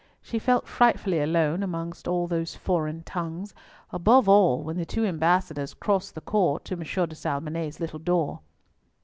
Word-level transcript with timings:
She 0.19 0.39
felt 0.39 0.67
frightfully 0.67 1.21
alone 1.21 1.61
amongst 1.61 2.07
all 2.07 2.25
those 2.25 2.55
foreign 2.55 3.03
tongues, 3.03 3.53
above 3.91 4.27
all 4.27 4.63
when 4.63 4.75
the 4.77 4.83
two 4.83 5.05
ambassadors 5.05 5.75
crossed 5.75 6.15
the 6.15 6.21
court 6.21 6.65
to 6.65 6.73
M. 6.73 6.79
de 6.79 7.13
Salmonnet's 7.13 7.79
little 7.79 7.99
door. 7.99 8.39